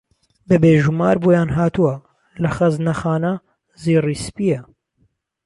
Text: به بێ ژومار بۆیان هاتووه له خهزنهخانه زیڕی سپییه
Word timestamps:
به 0.47 0.55
بێ 0.61 0.73
ژومار 0.83 1.15
بۆیان 1.23 1.49
هاتووه 1.57 1.95
له 2.41 2.49
خهزنهخانه 2.55 3.33
زیڕی 3.83 4.17
سپییه 4.25 4.61